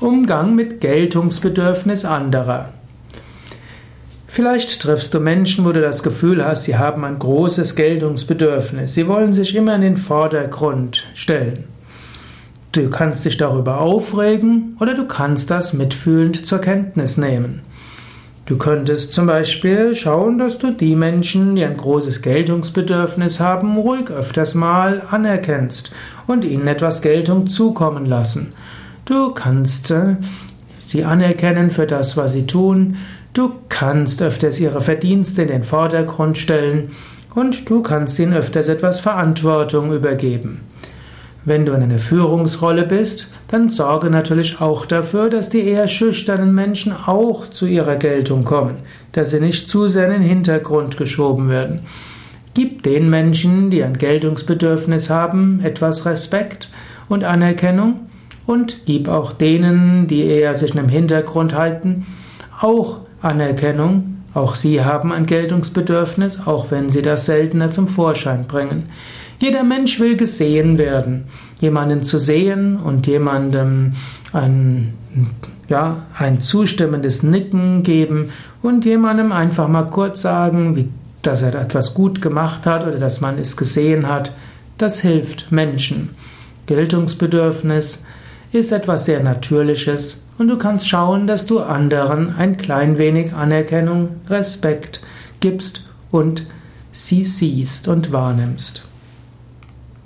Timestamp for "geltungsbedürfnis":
0.80-2.06, 7.76-8.94, 22.22-23.38, 53.98-55.10, 65.26-66.48, 86.66-88.02